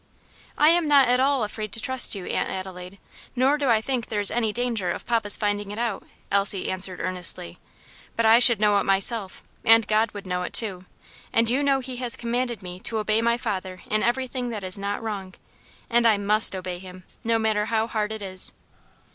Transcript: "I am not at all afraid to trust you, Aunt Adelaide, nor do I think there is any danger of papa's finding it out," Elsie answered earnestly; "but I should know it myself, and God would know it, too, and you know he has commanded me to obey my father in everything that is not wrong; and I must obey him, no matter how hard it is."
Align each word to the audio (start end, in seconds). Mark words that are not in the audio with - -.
"I 0.57 0.69
am 0.69 0.87
not 0.87 1.07
at 1.07 1.19
all 1.19 1.43
afraid 1.43 1.71
to 1.73 1.79
trust 1.79 2.15
you, 2.15 2.25
Aunt 2.25 2.49
Adelaide, 2.49 2.97
nor 3.35 3.55
do 3.59 3.69
I 3.69 3.81
think 3.81 4.07
there 4.07 4.19
is 4.19 4.31
any 4.31 4.51
danger 4.51 4.89
of 4.89 5.05
papa's 5.05 5.37
finding 5.37 5.69
it 5.69 5.77
out," 5.77 6.07
Elsie 6.31 6.71
answered 6.71 6.99
earnestly; 6.99 7.59
"but 8.15 8.25
I 8.25 8.39
should 8.39 8.59
know 8.59 8.79
it 8.79 8.83
myself, 8.83 9.43
and 9.63 9.87
God 9.87 10.09
would 10.15 10.25
know 10.25 10.41
it, 10.41 10.53
too, 10.53 10.87
and 11.31 11.47
you 11.51 11.61
know 11.61 11.81
he 11.81 11.97
has 11.97 12.15
commanded 12.15 12.63
me 12.63 12.79
to 12.79 12.97
obey 12.97 13.21
my 13.21 13.37
father 13.37 13.83
in 13.91 14.01
everything 14.01 14.49
that 14.49 14.63
is 14.63 14.75
not 14.75 15.03
wrong; 15.03 15.35
and 15.87 16.07
I 16.07 16.17
must 16.17 16.55
obey 16.55 16.79
him, 16.79 17.03
no 17.23 17.37
matter 17.37 17.65
how 17.65 17.85
hard 17.85 18.11
it 18.11 18.23
is." 18.23 18.53